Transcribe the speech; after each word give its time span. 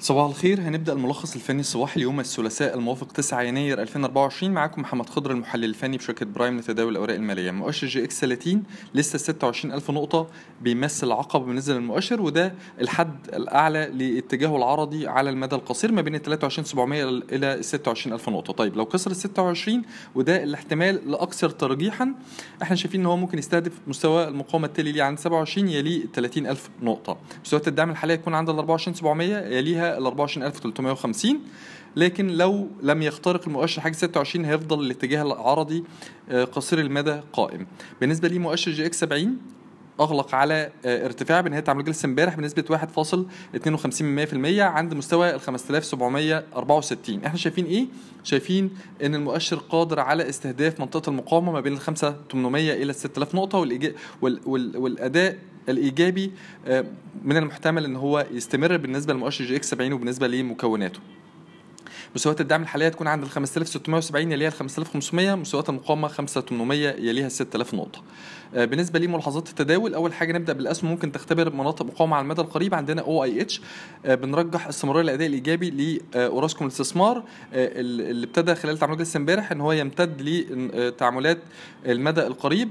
صباح 0.00 0.26
الخير. 0.26 0.60
هنبدأ 0.60 0.92
الملخص 0.92 1.34
الفني 1.34 1.60
الصباحي 1.60 1.96
اليوم 1.96 2.20
الثلاثاء 2.20 2.74
الموافق 2.74 3.12
9 3.12 3.42
يناير 3.42 3.82
2024 3.82 4.52
معاكم 4.52 4.82
محمد 4.82 5.08
خضر 5.08 5.30
المحلل 5.30 5.64
الفني 5.64 5.96
بشركة 5.96 6.26
برايم 6.26 6.58
لتداول 6.58 6.92
الأوراق 6.92 7.14
المالية. 7.16 7.50
مؤشر 7.50 7.86
EGX 7.86 8.20
30 8.20 8.62
لسه 8.94 9.18
26000 9.18 9.90
نقطة 9.90 10.26
بيمثل 10.62 11.12
عقبة 11.12 11.44
بالنسبة 11.46 11.74
للمؤشر 11.74 12.22
وده 12.22 12.54
الحد 12.80 13.16
الأعلى 13.34 13.90
لاتجاهه 13.94 14.56
العرضي 14.56 15.06
على 15.08 15.30
المدى 15.30 15.56
القصير 15.56 15.92
ما 15.92 16.02
بين 16.02 16.14
ال 16.14 16.22
23700 16.22 17.04
إلى 17.32 17.62
26000 17.62 18.28
نقطة. 18.28 18.52
طيب 18.52 18.76
لو 18.76 18.86
كسر 18.86 19.10
ال 19.10 19.16
26 19.16 19.82
وده 20.14 20.42
الاحتمال 20.42 21.08
الأكثر 21.08 21.50
ترجيحا 21.50 22.14
إحنا 22.62 22.76
شايفين 22.76 23.00
إن 23.00 23.06
هو 23.06 23.16
ممكن 23.16 23.38
يستهدف 23.38 23.72
مستوى 23.86 24.28
المقاومة 24.28 24.66
التالي 24.66 24.92
ليه 24.92 25.02
عند 25.02 25.18
27 25.18 25.68
يليه 25.68 26.06
30000 26.14 26.70
نقطة. 26.82 27.16
مستويات 27.44 27.68
الدعم 27.68 27.90
الحالية 27.90 28.14
يكون 28.14 28.34
عند 28.34 28.48
ال 28.50 28.58
24700 28.58 29.36
يليها 29.56 29.85
ال 29.98 30.06
24350 30.06 31.40
لكن 31.96 32.28
لو 32.28 32.68
لم 32.82 33.02
يخترق 33.02 33.40
المؤشر 33.46 33.80
حاجز 33.80 33.92
26 33.92 34.44
هيفضل 34.44 34.80
الاتجاه 34.80 35.22
العرضي 35.22 35.84
آه، 36.28 36.44
قصير 36.44 36.80
المدى 36.80 37.20
قائم. 37.32 37.66
بالنسبة 38.00 38.28
لي 38.28 38.38
مؤشر 38.38 38.70
EGX 38.70 39.00
70 39.00 39.38
أغلق 40.00 40.34
على 40.34 40.70
آه، 40.84 41.04
ارتفاع 41.06 41.40
بنهاية 41.40 41.60
تعامل 41.62 41.84
جلسة 41.84 42.06
امبارح 42.06 42.34
بنسبة 42.36 42.64
1.52% 42.70 44.60
عند 44.60 44.94
مستوى 44.94 45.34
ال 45.34 45.40
5764 45.40 47.24
إحنا 47.24 47.38
شايفين 47.38 47.64
إيه؟ 47.64 47.86
شايفين 48.24 48.70
إن 49.04 49.14
المؤشر 49.14 49.56
قادر 49.56 50.00
على 50.00 50.28
استهداف 50.28 50.80
منطقة 50.80 51.10
المقاومة 51.10 51.52
ما 51.52 51.60
بين 51.60 51.72
ال 51.72 51.80
5800 51.80 52.72
إلى 52.72 52.92
6000 52.92 53.34
نقطة 53.34 53.64
والإيجا- 53.64 53.92
وال- 54.22 54.40
وال- 54.46 54.76
والأداء 54.76 55.38
الإيجابي 55.68 56.32
آه، 56.66 56.84
من 57.24 57.36
المحتمل 57.36 57.84
إن 57.84 57.96
هو 57.96 58.26
يستمر 58.30 58.76
بالنسبة 58.76 59.12
لمؤشر 59.14 59.44
EGX 59.44 59.70
70 59.70 59.92
وبالنسبة 59.92 60.26
لمكوناته. 60.26 61.00
مستويات 62.14 62.40
الدعم 62.40 62.62
الحالية 62.62 62.88
تكون 62.88 63.06
عند 63.06 63.22
ال 63.22 63.30
5670 63.30 64.32
يليها 64.32 64.48
ال 64.48 64.52
5500 64.52 65.34
مستويات 65.34 65.68
المقاومه 65.68 66.08
5800 66.08 66.88
يليها 66.88 67.26
ال 67.26 67.32
6000 67.32 67.74
نقطة. 67.74 68.02
آه، 68.54 68.64
بالنسبة 68.64 68.98
لملاحظات 68.98 69.48
التداول 69.48 69.94
أول 69.94 70.14
حاجة 70.14 70.32
نبدأ 70.32 70.52
بالأسهم. 70.52 70.90
ممكن 70.90 71.12
تختبر 71.12 71.52
مناطق 71.52 71.86
مقاومة 71.86 72.16
على 72.16 72.22
المدى 72.22 72.40
القريب. 72.40 72.74
عندنا 72.74 73.02
OIH. 73.02 73.60
بنرجح 74.04 74.66
استمرار 74.66 75.00
الأداء 75.00 75.26
الإيجابي 75.26 75.98
لاوراسكوم 76.14 76.66
الاستثمار 76.66 77.16
آه، 77.18 77.22
اللي 77.52 78.26
ابتدى 78.26 78.54
خلال 78.54 78.78
تعاملات 78.78 79.00
جلسة 79.00 79.18
امبارح 79.18 79.52
إن 79.52 79.60
هو 79.60 79.72
يمتد 79.72 80.22
لتعاملات 80.22 81.38
المدى 81.86 82.26
القريب. 82.26 82.68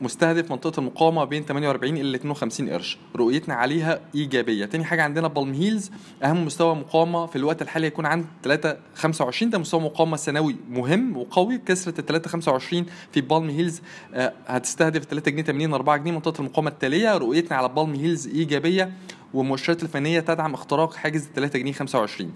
مستهدف 0.00 0.50
منطقة 0.50 0.80
المقاومة 0.80 1.24
بين 1.24 1.44
48 1.44 1.96
إلى 1.96 2.16
52 2.16 2.70
قرش. 2.70 2.98
رؤيتنا 3.16 3.54
عليها 3.54 4.00
إيجابية. 4.14 4.66
تاني 4.66 4.84
حاجة 4.84 5.02
عندنا 5.02 5.28
بالم 5.28 5.52
هيلز 5.52 5.90
أهم 6.24 6.44
مستوى 6.44 6.74
مقاومة 6.74 7.26
في 7.26 7.36
الوقت 7.36 7.62
الحالي 7.62 7.86
يكون 7.86 8.06
عند 8.06 8.24
3 8.42 8.76
25 8.94 9.50
ده 9.50 9.58
مستوى 9.58 9.80
مقاومة 9.80 10.16
سنوي 10.16 10.56
مهم 10.70 11.16
وقوي. 11.16 11.58
كسره 11.58 12.00
ال 12.00 12.06
3 12.06 12.30
25 12.30 12.86
في 13.12 13.20
بالم 13.20 13.50
هيلز 13.50 13.80
آه، 14.14 14.32
هتستهدف 14.46 15.04
3 15.04 15.30
جنيه 15.30 15.42
80 15.42 15.74
4 15.74 15.96
جنيه. 15.96 16.12
منطقة 16.12 16.40
المقاومة 16.40 16.70
التالية 16.70 17.16
رؤيتنا 17.18 17.56
على 17.56 17.68
بالم 17.68 17.94
هيلز 17.94 18.26
إيجابية 18.28 18.92
والمؤشرات 19.34 19.82
الفنية 19.82 20.20
تدعم 20.20 20.54
اختراق 20.54 20.94
حاجز 20.94 21.28
3 21.34 21.58
جنيه 21.58 21.72
25 21.72 22.32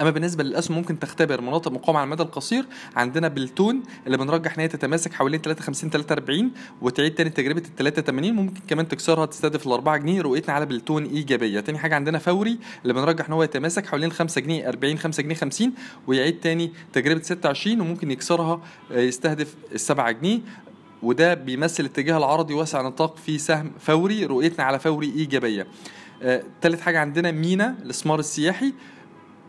أما 0.00 0.10
بالنسبة 0.10 0.44
للأسهم 0.44 0.76
ممكن 0.76 0.98
تختبر 0.98 1.40
مناطق 1.40 1.72
مقاومة 1.72 1.98
على 1.98 2.06
المدى 2.06 2.22
القصير. 2.22 2.64
عندنا 2.96 3.28
بالتون 3.28 3.82
اللي 4.06 4.16
بنرجح 4.16 4.54
إن 4.54 4.60
هي 4.60 4.68
تتماسك 4.68 5.12
حوالين 5.12 5.40
53 5.40 5.90
43 5.90 6.50
وتعيد 6.82 7.14
تاني 7.14 7.30
تجربه 7.30 7.60
ال 7.60 7.76
83 7.76 8.32
ممكن 8.32 8.60
كمان 8.68 8.88
تكسرها 8.88 9.26
تستهدف 9.26 9.66
ال 9.66 9.72
4 9.72 9.96
جنيه. 9.96 10.20
رؤيتنا 10.22 10.54
على 10.54 10.66
بالتون 10.66 11.04
إيجابية. 11.04 11.60
تاني 11.60 11.78
حاجة 11.78 11.94
عندنا 11.94 12.18
فوري 12.18 12.58
اللي 12.82 12.94
بنرجح 12.94 13.26
إن 13.26 13.32
هو 13.32 13.42
يتماسك 13.42 13.86
حوالين 13.86 14.12
5 14.12 14.40
جنيه 14.40 14.68
40 14.68 14.98
5 14.98 15.22
جنيه 15.22 15.34
50 15.34 15.72
ويعيد 16.06 16.40
تاني 16.40 16.72
تجربة 16.92 17.22
26 17.22 17.80
وممكن 17.80 18.10
يكسرها 18.10 18.60
آه، 18.92 19.00
يستهدف 19.00 19.54
ال 19.72 19.80
7 19.80 20.10
جنيه. 20.10 20.40
وده 21.02 21.34
بيمثل 21.34 21.82
الاتجاه 21.84 22.16
العرضي 22.16 22.54
واسع 22.54 22.82
نطاق 22.82 23.16
في 23.16 23.38
سهم 23.38 23.72
فوري. 23.80 24.24
رؤيتنا 24.24 24.64
على 24.64 24.78
فوري 24.78 25.12
إيجابية. 25.16 25.66
آه، 26.22 26.42
تالت 26.60 26.80
حاجة 26.80 27.00
عندنا 27.00 27.30
مينا 27.30 27.76
الاستثمار 27.82 28.18
السياحي. 28.18 28.72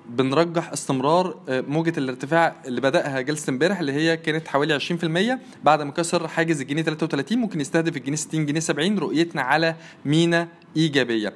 بنرجح 0.10 0.72
استمرار 0.72 1.36
آه، 1.50 1.62
موجة 1.62 1.94
الارتفاع 1.98 2.56
اللي 2.66 2.82
بدأها 2.82 3.22
جلسة 3.22 3.52
امبارح 3.52 3.80
اللي 3.80 3.92
هي 3.92 4.18
كانت 4.18 4.48
حوالي 4.48 4.80
20% 4.80 5.40
بعد 5.64 5.82
ما 5.82 5.92
كسر 5.92 6.28
حاجز 6.28 6.62
الجنيه 6.62 6.82
33 6.82 7.38
ممكن 7.38 7.62
يستهدف 7.62 7.98
الجنيه 7.98 8.16
60 8.16 8.46
جنيه 8.46 8.60
70 8.60 9.00
رؤيتنا 9.00 9.42
على 9.42 9.76
مينا 10.06 10.48
إيجابية. 10.78 11.34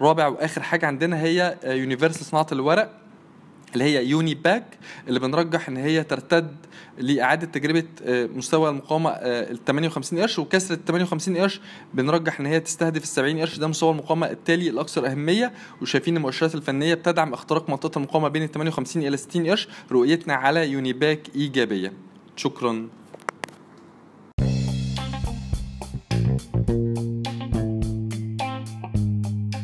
رابع 0.00 0.26
وآخر 0.26 0.62
حاجة 0.62 0.86
عندنا 0.86 1.22
هي 1.22 1.56
يونيفرسال 1.64 2.26
صناعة 2.26 2.46
الورق. 2.52 3.07
اللي 3.72 3.84
هي 3.84 4.06
يوني 4.06 4.34
باك 4.34 4.78
اللي 5.08 5.20
بنرجح 5.20 5.68
إن 5.68 5.76
هي 5.76 6.04
ترتد 6.04 6.56
لإعادة 6.98 7.46
تجربة 7.46 7.84
آه، 8.02 8.26
مستوى 8.26 8.70
المقاومة 8.70 9.10
آه، 9.10 9.50
ال 9.50 9.64
58 9.64 10.20
قرش. 10.20 10.38
وكسر 10.38 10.74
ال 10.74 10.84
58 10.84 11.36
قرش 11.36 11.60
بنرجح 11.94 12.40
إن 12.40 12.46
هي 12.46 12.60
تستهدف 12.60 13.02
ال 13.02 13.08
70 13.08 13.38
قرش. 13.40 13.58
ده 13.58 13.66
مستوى 13.68 13.90
المقاومة 13.90 14.30
التالي 14.30 14.70
الأكثر 14.70 15.06
أهمية. 15.06 15.52
وشايفين 15.82 16.16
المؤشرات 16.16 16.54
الفنية 16.54 16.94
بتدعم 16.94 17.32
اختراق 17.32 17.70
منطقة 17.70 17.98
المقاومة 17.98 18.28
بين 18.28 18.42
ال 18.42 18.52
58 18.52 19.02
إلى 19.06 19.16
60 19.16 19.46
قرش 19.46 19.68
رؤيتنا 19.92 20.34
على 20.34 20.70
يوني 20.70 20.92
باك 20.92 21.28
إيجابية. 21.36 21.92
شكرا. 22.36 22.88